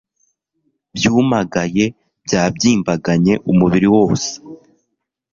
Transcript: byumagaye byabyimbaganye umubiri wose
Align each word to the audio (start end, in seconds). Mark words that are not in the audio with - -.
byumagaye 0.95 1.85
byabyimbaganye 2.25 3.33
umubiri 3.51 3.87
wose 3.95 4.31